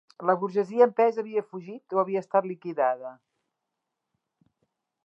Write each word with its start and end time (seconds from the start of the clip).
La 0.27 0.35
burgesia 0.43 0.87
en 0.89 0.93
pes 0.99 1.19
havia 1.23 1.43
fugit, 1.51 1.97
o 1.99 2.01
havia 2.05 2.25
estat 2.27 2.49
liquidada 2.53 3.13